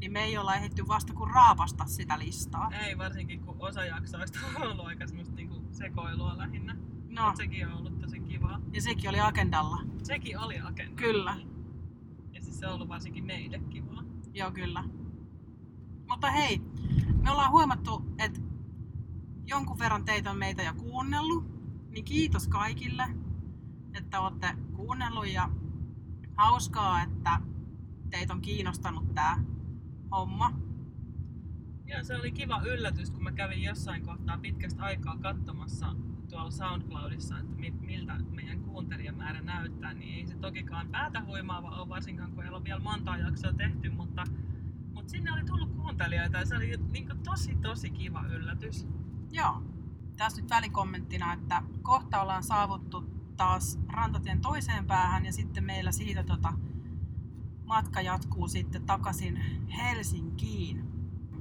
[0.00, 2.70] Niin me ei olla ehditty vasta kuin raapasta sitä listaa.
[2.72, 6.76] Ei varsinkin, kun osa jaksoista on ollut aika semmoista niinku sekoilua lähinnä.
[7.08, 8.60] No, Mut sekin on ollut tosi kivaa.
[8.72, 9.78] ja sekin oli agendalla.
[10.02, 11.02] Sekin oli agenda.
[11.02, 11.36] Kyllä.
[12.32, 14.02] Ja siis se on ollut varsinkin meille kivaa.
[14.34, 14.84] Joo, kyllä.
[16.08, 16.60] Mutta hei,
[17.22, 18.40] me ollaan huomattu, että
[19.46, 21.44] jonkun verran teitä on meitä jo kuunnellut.
[21.90, 23.08] Niin kiitos kaikille,
[23.94, 25.50] että olette kuunnellut ja
[26.36, 27.40] hauskaa, että
[28.10, 29.44] teitä on kiinnostanut tää
[30.10, 30.52] homma.
[31.86, 35.96] Joo, se oli kiva yllätys, kun mä kävin jossain kohtaa pitkästä aikaa katsomassa
[36.30, 41.88] tuolla SoundCloudissa, että mi- miltä meidän kuuntelijamäärä näyttää, niin ei se tokikaan päätä huimaava ole,
[41.88, 44.24] varsinkaan kun ei ole vielä montaa jaksoa tehty, mutta,
[44.94, 48.86] mutta sinne oli tullut kuuntelijoita ja se oli niin tosi tosi kiva yllätys.
[49.30, 49.62] Joo.
[50.16, 56.22] Tässä nyt välikommenttina, että kohta ollaan saavuttu taas rantatien toiseen päähän ja sitten meillä siitä
[56.22, 56.52] tota,
[57.64, 59.36] matka jatkuu sitten takaisin
[59.76, 60.84] Helsinkiin.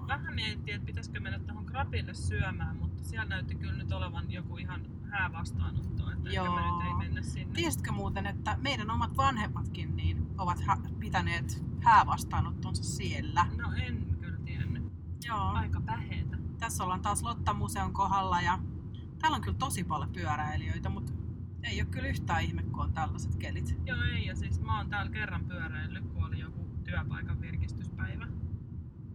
[0.08, 4.58] Vähän mietittiin, että pitäisikö mennä tuohon Krapille syömään, mutta siellä näytti kyllä nyt olevan joku
[4.58, 4.81] ihan
[5.12, 6.77] häävastaanotto, että ehkä me Joo.
[6.79, 7.53] nyt ei mennä sinne.
[7.53, 13.47] Tiesitkö muuten, että meidän omat vanhemmatkin niin ovat hä- pitäneet häävastaanottonsa siellä?
[13.58, 14.84] No en kyllä tiennyt.
[15.25, 15.39] Joo.
[15.39, 16.38] Aika päheetä.
[16.60, 18.60] Tässä ollaan taas Lotta-museon kohdalla ja
[19.19, 21.13] täällä on kyllä tosi paljon pyöräilijöitä, mutta
[21.65, 23.78] ei ole kyllä yhtään ihme, kun on tällaiset kelit.
[23.86, 28.28] Joo ei, ja siis mä oon täällä kerran pyöräillyt, kun oli joku työpaikan virkistyspäivä.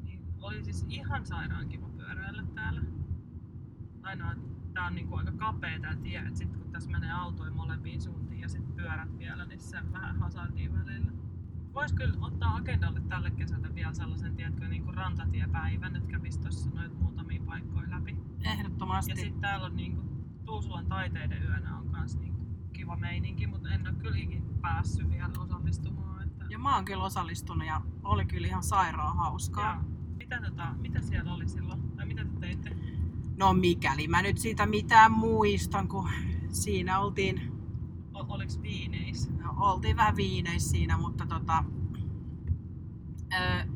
[0.02, 2.82] Niin oli siis ihan sairaan kiva pyöräillä täällä.
[4.02, 7.50] Ainoa, että tää on niinku aika kapea tää tie, että sit kun tässä menee autoja
[7.50, 11.12] molempiin suuntiin ja sit pyörät vielä, niin se vähän hasardia välillä.
[11.74, 17.00] Vois kyllä ottaa agendalle tälle kesälle vielä sellaisen, tiedätkö, niinku rantatiepäivän, että kävis tossa noit
[17.00, 18.16] muutamia paikkoja läpi.
[18.44, 19.12] Ehdottomasti.
[19.12, 20.02] Ja sitten täällä on niinku
[20.44, 21.78] Tuusulan taiteiden yönä
[22.90, 26.22] kiva meininki, mutta en ole kyllä ikin päässyt vielä osallistumaan.
[26.22, 26.44] Että...
[26.48, 29.74] Ja mä oon kyllä osallistunut ja oli kyllä ihan sairaan hauskaa.
[29.74, 29.84] Joo.
[30.16, 31.90] Mitä, tota, mitä siellä oli silloin?
[31.96, 32.76] Tai mitä te teitte?
[33.36, 36.08] No mikäli mä nyt siitä mitään muistan, kun
[36.48, 37.52] siinä oltiin
[38.14, 39.30] O- oliks viineis?
[39.30, 41.64] No, oltiin vähän viineissä siinä, mutta tota,
[43.32, 43.66] ö,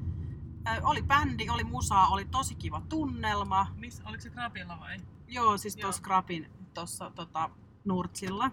[0.69, 3.67] ö, oli bändi, oli musaa, oli tosi kiva tunnelma.
[3.77, 4.97] Miss, oliko se Krapilla vai?
[5.29, 7.51] Joo, siis tuossa Krapin tuossa tota,
[7.85, 8.51] Nurtsilla.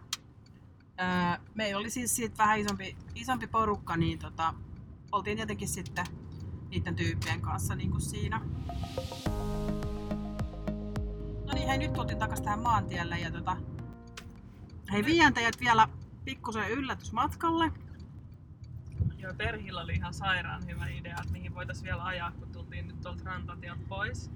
[0.99, 4.53] Öö, meillä oli siis siitä vähän isompi, isompi porukka, niin tota,
[5.11, 6.05] oltiin tietenkin sitten
[6.69, 8.41] niiden tyyppien kanssa niin kuin siinä.
[11.45, 13.57] No niin, hei nyt tultiin takaisin tähän maantielle ja tota,
[14.91, 15.87] hei vien teidät vielä
[16.25, 17.71] pikkusen yllätysmatkalle.
[19.17, 23.01] Joo, Terhillä oli ihan sairaan hyvä idea, että mihin voitaisiin vielä ajaa, kun tultiin nyt
[23.01, 24.31] tuolta rantatieltä pois.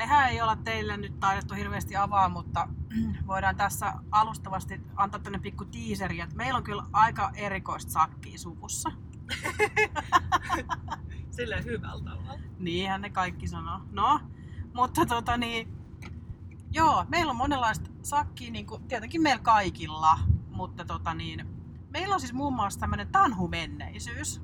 [0.00, 2.68] Mehän ei olla teille nyt taidettu hirveästi avaa, mutta
[3.26, 8.92] voidaan tässä alustavasti antaa tänne pikku tiiseri, että meillä on kyllä aika erikoista sakkia suvussa.
[11.36, 12.40] Silleen hyvällä tavalla.
[12.58, 13.80] Niinhän ne kaikki sanoo.
[13.92, 14.20] No,
[14.74, 15.68] mutta tota niin,
[16.70, 20.18] joo, meillä on monenlaista sakkia, niin kuin tietenkin meillä kaikilla,
[20.50, 21.46] mutta tota niin,
[21.90, 24.42] meillä on siis muun muassa tämmöinen tanhumenneisyys.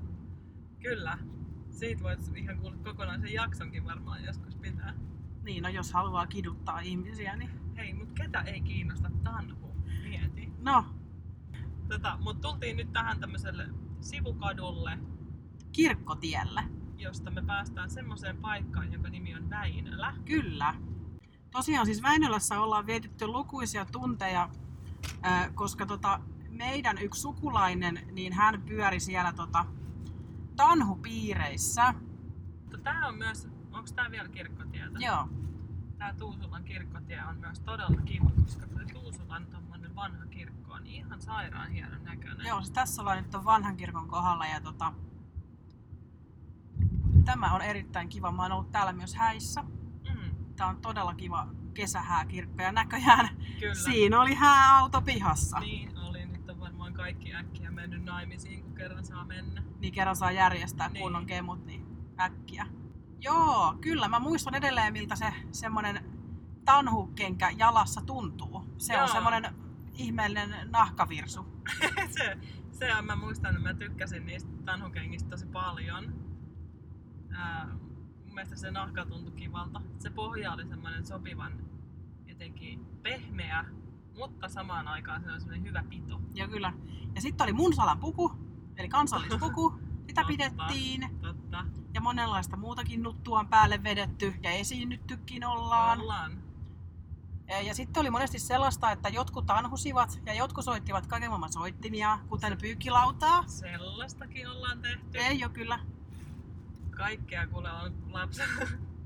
[0.83, 1.19] Kyllä.
[1.71, 4.95] Siitä voit ihan kuulla kokonaisen jaksonkin varmaan joskus pitää.
[5.47, 9.75] Niin, no jos haluaa kiduttaa ihmisiä, niin Hei, mut ketä ei kiinnosta tanhu?
[10.09, 10.53] Mieti.
[10.59, 10.85] no,
[11.89, 13.69] Tota, mut tultiin nyt tähän tämmöiselle
[14.01, 14.99] sivukadulle,
[15.73, 16.63] kirkkotielle.
[16.99, 20.15] josta me päästään semmoiseen paikkaan, jonka nimi on Väinölä.
[20.25, 20.75] Kyllä.
[21.51, 24.49] Tosiaan siis Väinölässä ollaan vietetty lukuisia tunteja,
[25.55, 29.67] koska tota, meidän yksi sukulainen, niin hän pyöri siellä tota,
[30.57, 31.95] tanhupiireissä.
[32.83, 33.49] Tää on myös,
[33.87, 34.99] onko tää vielä kirkkotietä?
[34.99, 35.29] Joo,
[35.99, 41.21] Tää Tuusulan kirkkotie on myös todella kiva, koska toi Tuusulan tommonen vanha kirkko on ihan
[41.21, 42.47] sairaan hienon näköinen.
[42.47, 44.93] joo siis tässä ollaan nyt ton vanhan kirkon kohdalla ja tota,
[47.25, 48.33] tämä on erittäin kiva.
[48.33, 49.63] Mä oon ollut täällä myös häissä.
[49.63, 53.29] Mm, Tää on todella kiva kesähääkirkko ja näköjään
[53.61, 53.75] kyllä.
[53.75, 55.59] siinä oli hääauto pihassa.
[55.61, 59.63] Niin oli, nyt on varmaan kaikki äkkiä mennyt naimisiin, kun kerran saa mennä.
[59.79, 61.03] niin kerran saa järjestää Niin.
[61.03, 61.87] kunnon kemut, niin
[62.21, 62.67] äkkiä.
[63.21, 64.09] Joo, kyllä.
[64.09, 66.05] Mä muistan edelleen, miltä se semmonen
[66.65, 68.75] tanhukenkä jalassa tuntuu.
[68.79, 69.03] Se Joo.
[69.03, 69.45] on semmonen
[69.95, 71.47] ihmeellinen nahkavirsu.
[72.19, 72.39] se,
[72.71, 76.15] se on, mä muistan, että mä tykkäsin niistä tanhukengistä tosi paljon.
[77.31, 77.69] Ää,
[78.25, 79.83] mun mielestä se nahka tuntui kivalta.
[79.99, 81.53] Se pohja oli semmoinen sopivan
[82.27, 83.65] jotenkin pehmeä,
[84.19, 86.21] mutta samaan aikaan se oli semmoinen hyvä pito.
[86.35, 86.73] Ja kyllä.
[87.15, 88.33] Ja sitten oli Munsalan puku,
[88.77, 89.81] eli kansallispuku.
[90.09, 90.29] Sitä Totta.
[90.29, 91.19] pidettiin.
[91.21, 91.46] Totta.
[92.07, 96.01] Monenlaista muutakin nuttua on päälle vedetty ja esiinnyttykin ollaan.
[96.01, 96.43] Ollaan.
[97.49, 102.19] Ja, ja sitten oli monesti sellaista, että jotkut tanhusivat ja jotkut soittivat kaiken maailman soittimia,
[102.29, 103.45] kuten pyykkilautaa.
[103.47, 105.19] Sellaistakin ollaan tehty.
[105.19, 105.79] Ei ole kyllä.
[106.91, 108.53] Kaikkea kuule on lapsena,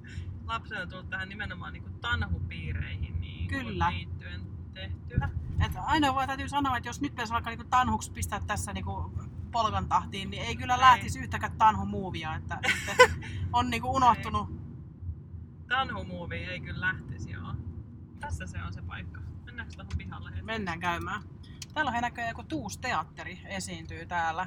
[0.49, 3.91] lapsena tullut tähän nimenomaan niin tanhupiireihin niin Kyllä.
[3.91, 4.41] liittyen
[4.75, 5.21] tehty.
[5.67, 9.13] Et ainoa vaan täytyy sanoa, että jos nyt pitäisi alkaa niinku tanhuksi pistää tässä niinku
[9.51, 10.81] polkan tahtiin, niin ei kyllä Ei.
[10.81, 12.59] lähtisi yhtäkään tanhumuuvia, että
[13.53, 14.61] on niinku unohtunut.
[15.69, 17.55] Tanhumuovi ei kyllä lähtisi, joo.
[18.21, 19.21] Tässä se on se paikka.
[19.45, 20.43] Mennäänkö tuohon pihalle heti?
[20.43, 21.23] Mennään käymään.
[21.75, 24.47] Täällä on näköjään joku Tuus-teatteri esiintyy täällä.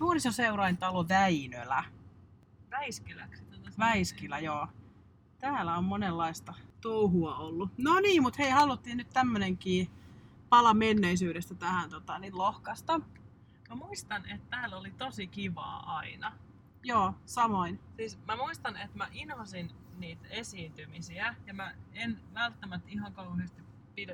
[0.00, 1.84] Nuorisoseurain talo Väinölä.
[2.70, 3.44] Väiskiläksi.
[3.78, 4.68] Väiskilä, joo.
[5.38, 7.70] Täällä on monenlaista touhua ollut.
[7.78, 9.90] No niin, mutta hei, haluttiin nyt tämmönenkin
[10.48, 13.00] pala menneisyydestä tähän tota, niin lohkasta.
[13.68, 16.32] Mä muistan, että täällä oli tosi kivaa aina.
[16.82, 17.80] Joo, samoin.
[17.96, 23.62] Siis mä muistan, että mä inhosin niitä esiintymisiä ja mä en välttämättä ihan kauheasti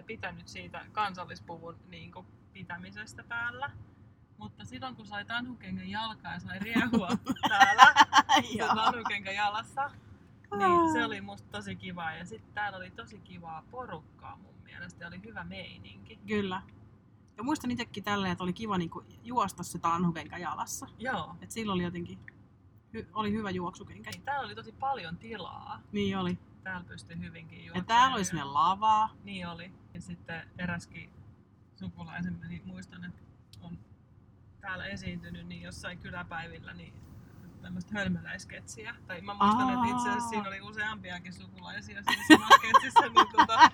[0.06, 3.70] pitänyt siitä kansallispuvun niin kuin, pitämisestä täällä.
[4.38, 7.08] Mutta silloin kun sai tanhukengän jalkaa ja sai riehua
[7.48, 7.94] täällä,
[8.74, 9.90] tanhukengän jalassa,
[10.58, 12.14] niin se oli musta tosi kivaa.
[12.14, 16.18] Ja sitten täällä oli tosi kivaa porukkaa mun mielestä ja oli hyvä meininki.
[16.26, 16.62] Kyllä.
[17.36, 20.86] Ja muistan itsekin tälleen, että oli kiva niinku juosta se tanhukenkä jalassa.
[20.98, 21.36] Joo.
[21.40, 22.18] Et silloin oli jotenkin
[22.96, 24.10] hy- oli hyvä juoksukenkä.
[24.10, 25.80] Niin, täällä oli tosi paljon tilaa.
[25.92, 26.38] Niin oli.
[26.62, 27.86] Täällä pystyi hyvinkin Ja juoksemaan.
[27.86, 29.10] täällä oli sinne lavaa.
[29.24, 29.72] Niin oli.
[29.94, 31.10] Ja sitten eräskin
[31.76, 33.22] sukulaisen, niin muistan, että
[33.60, 33.78] on
[34.60, 36.94] täällä esiintynyt niin jossain kyläpäivillä niin
[37.62, 38.94] tämmöistä hölmöläisketsiä.
[39.06, 43.70] Tai mä muistan, että itse asiassa siinä oli useampiakin sukulaisia siinä samassa sketsissä, niin tota,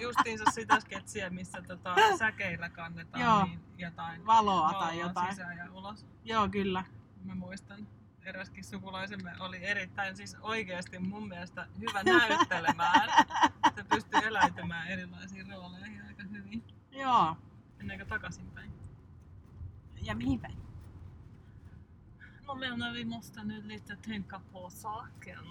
[0.00, 3.44] justiinsa sitä sketsiä, missä tota, säkeillä kannetaan Joo.
[3.44, 5.30] niin jotain Valoa tai valoa jotain.
[5.30, 6.06] sisään ja ulos.
[6.24, 6.84] Joo, kyllä.
[7.24, 7.86] Mä muistan,
[8.24, 13.10] eräskin sukulaisemme oli erittäin siis oikeasti mun mielestä hyvä näyttelemään.
[13.74, 16.64] Se pystyi eläytymään erilaisiin rooleihin aika hyvin.
[16.90, 17.36] Joo.
[17.78, 18.72] Mennäänkö takaisinpäin?
[20.02, 20.61] Ja mihin päin?
[22.52, 25.44] Jag menar vi måste nu lite tänka på saken.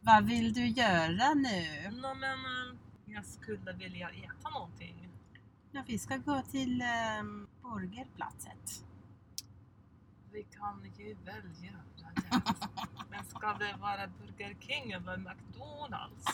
[0.00, 1.90] Vad vill du göra nu?
[1.90, 5.08] Nå, men eh, jag skulle vilja äta någonting.
[5.70, 6.82] Ja, vi ska gå till
[7.20, 8.84] um, Burgerplatset.
[10.32, 11.82] Vi kan ju väl göra
[12.14, 12.42] det.
[13.10, 16.24] Men ska det vara Burger King eller McDonalds?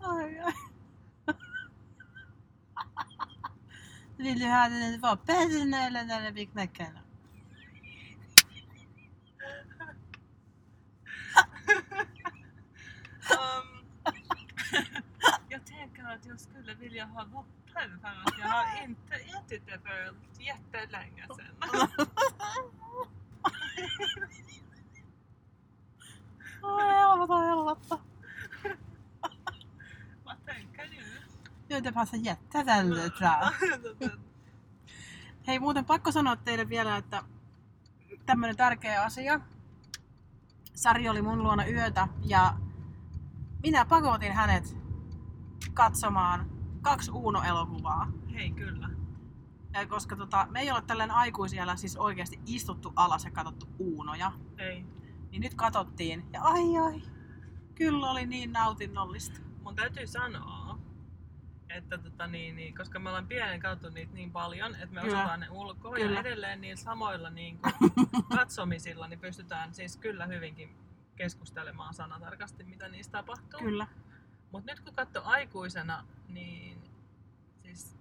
[0.00, 0.42] Oj,
[4.24, 7.00] Vill du ha den var bättre eller när blir knäckarna?
[13.30, 13.84] Um,
[15.48, 19.78] jag tänker att jag skulle vilja ha vatten för att jag har inte ätit det
[19.78, 21.56] för jättelänge sedan.
[26.62, 27.80] Oj, helvete, helvete.
[27.88, 27.98] Vad
[31.74, 33.50] Joo, te päässä jättää tälle tää.
[35.46, 37.22] Hei, muuten pakko sanoa teille vielä, että
[38.26, 39.40] tämmönen tärkeä asia.
[40.74, 42.54] Sari oli mun luona yötä ja
[43.62, 44.76] minä pakotin hänet
[45.74, 46.50] katsomaan
[46.82, 48.12] kaksi Uuno-elokuvaa.
[48.34, 48.90] Hei, kyllä.
[49.72, 54.32] Ja koska tota, me ei ole tälleen aikuisiellä siis oikeasti istuttu alas ja katsottu Uunoja,
[54.58, 54.86] Ei.
[55.30, 57.02] niin nyt katsottiin ja ai ai,
[57.74, 59.40] kyllä oli niin nautinnollista.
[59.62, 60.53] Mun täytyy sanoa,
[61.74, 65.18] että tota niin, niin, koska me ollaan pienen katsottu niitä niin paljon, että me Kyllä.
[65.18, 66.14] osataan ne ulkoa Kyllä.
[66.14, 67.74] ja edelleen niillä samoilla niin kuin,
[68.38, 70.76] katsomisilla niin pystytään siis kyllä hyvinkin
[71.16, 73.60] keskustelemaan sanatarkasti, mitä niistä tapahtuu.
[73.60, 73.86] Kyllä.
[74.52, 76.90] Mutta nyt kun katsoo aikuisena, niin
[77.62, 77.96] siis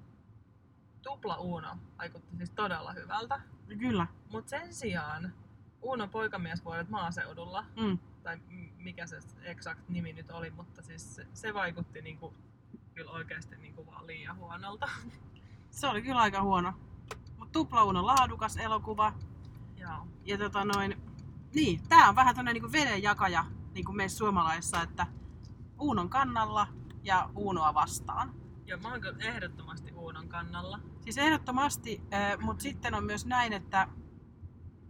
[1.01, 3.41] tupla Uno vaikutti siis todella hyvältä.
[3.79, 4.07] Kyllä.
[4.31, 5.33] Mutta sen sijaan
[5.81, 7.97] Uno poikamiesvuodet maaseudulla, Mm.
[8.23, 8.37] tai
[8.77, 12.33] mikä se exakt nimi nyt oli, mutta siis se, se vaikutti niinku,
[12.95, 14.89] kyllä oikeasti niinku vaan liian huonolta.
[15.69, 16.73] Se oli kyllä aika huono.
[17.37, 19.13] Mutta Tupla Uuno laadukas elokuva.
[19.77, 20.07] Joo.
[20.25, 21.01] Ja tota noin,
[21.55, 25.07] niin, tää on vähän tämmönen niinku vedenjakaja niinku meissä suomalaisissa, että
[25.79, 26.67] Uunon kannalla
[27.03, 28.33] ja Uunoa vastaan.
[28.65, 30.79] Ja mä oon kyllä ehdottomasti Uunon kannalla.
[31.01, 32.01] Siis ehdottomasti,
[32.41, 33.87] mutta sitten on myös näin, että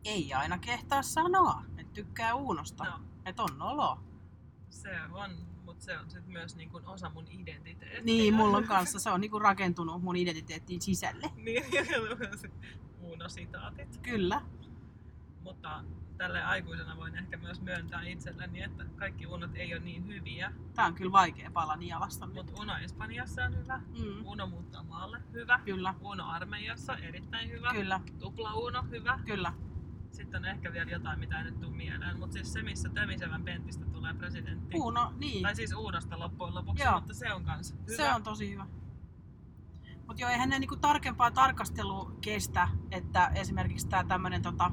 [0.05, 3.99] ei aina kehtaa sanoa, että tykkää Uunosta, No, että on nolo.
[4.69, 5.31] se on,
[5.83, 8.01] se on sit myös niinku osa mun identiteettiä.
[8.03, 11.29] Niin, mulla on kanssa, se on niinku rakentunut mun identiteettiin sisälle.
[11.45, 11.63] niin,
[13.01, 13.97] Uuno-sitaatit.
[14.03, 14.41] Kyllä,
[15.41, 15.83] Mutta
[16.17, 20.53] tälle aikuisena voin ehkä myös myöntää itselleni, että kaikki unot ei ole niin hyviä.
[20.73, 22.27] tää on kyllä vaikea pala nialasta.
[22.27, 27.71] Mutta Uno Espanjassa on hyvä, Mm, Uno muuttaa maalle hyvä, kyllä, Uno armeijassa erittäin hyvä,
[27.71, 29.19] kyllä, Tupla Uno hyvä.
[29.25, 29.53] kyllä.
[30.13, 32.19] Sitten on ehkä vielä jotain, mitä ei nyt tule mieleen.
[32.19, 34.77] Mutta siis se, missä Tömisevän Pentistä tulee presidentti.
[34.77, 35.43] Uuno, niin.
[35.43, 36.93] Tai siis Uunosta loppujen lopuksi, Joo.
[36.95, 37.97] mutta se on kans hyvä.
[37.97, 38.67] Se on tosi hyvä.
[40.07, 44.71] Mutta joo, eihän ne niinku tarkempaa tarkastelua kestä, että esimerkiksi tämä tämmöinen tota,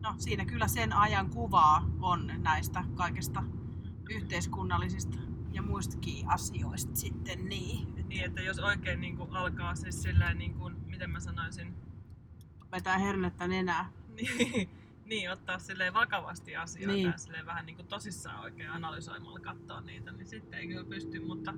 [0.00, 3.44] no siinä kyllä sen ajan kuvaa on näistä kaikista
[4.10, 5.18] yhteiskunnallisista
[5.52, 8.06] ja muistakin asioista sitten niin.
[8.08, 11.74] Niin, että jos oikein niin kuin alkaa siis silleen, niin kuin, miten mä sanoisin,
[12.72, 13.90] Vetää hernettä nenää.
[14.16, 14.70] niin,
[15.04, 17.10] niin ottaa silleen vakavasti asioita Niin.
[17.10, 21.20] ja silleen vähän niin kuin tosissaan oikein analysoimalla katsoa niitä, niin sitten ei kyllä pysty,
[21.20, 21.54] mutta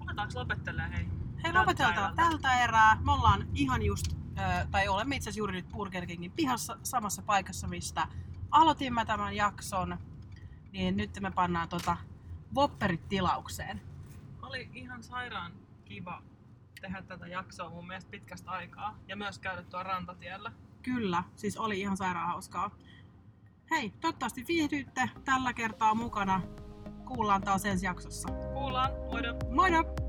[0.00, 1.06] Aletaanko lopettelemaan hei?
[1.44, 2.98] Hei, lopeteltaan tältä erää.
[3.04, 7.22] Me ollaan ihan just, ö, tai olemme itse asiassa juuri nyt Burger Kingin pihassa samassa
[7.22, 8.08] paikassa, mistä
[8.50, 9.98] aloitimme tämän jakson.
[10.72, 11.96] Niin nyt me pannaan tota
[12.54, 13.80] Whopperit tilaukseen.
[14.42, 15.52] Oli ihan sairaan
[15.84, 16.22] kiva
[16.86, 20.52] tehdä tätä jaksoa mun mielestä pitkästä aikaa ja myös käydä tuolla rantatiellä.
[20.82, 22.70] Kyllä, siis oli ihan sairaan hauskaa.
[23.70, 26.40] Hei, toivottavasti viihdyitte tällä kertaa mukana.
[27.04, 28.28] Kuullaan taas ensi jaksossa.
[28.28, 29.34] Kuullaan, moido!
[29.50, 30.05] Moido!